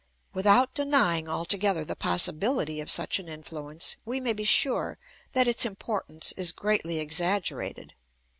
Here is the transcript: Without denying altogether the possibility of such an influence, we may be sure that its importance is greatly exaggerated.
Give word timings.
Without 0.33 0.73
denying 0.73 1.29
altogether 1.29 1.85
the 1.85 1.95
possibility 1.95 2.81
of 2.81 2.89
such 2.89 3.19
an 3.19 3.29
influence, 3.29 3.97
we 4.03 4.19
may 4.19 4.33
be 4.33 4.43
sure 4.43 4.97
that 5.33 5.47
its 5.47 5.63
importance 5.63 6.31
is 6.31 6.51
greatly 6.51 6.97
exaggerated. 6.97 7.93